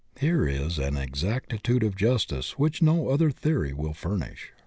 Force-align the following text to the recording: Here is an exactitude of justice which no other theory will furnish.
Here 0.19 0.47
is 0.47 0.79
an 0.79 0.97
exactitude 0.97 1.83
of 1.83 1.95
justice 1.95 2.57
which 2.57 2.81
no 2.81 3.09
other 3.09 3.29
theory 3.29 3.71
will 3.71 3.93
furnish. 3.93 4.51